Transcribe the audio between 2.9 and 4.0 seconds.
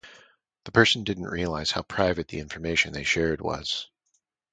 they shared was.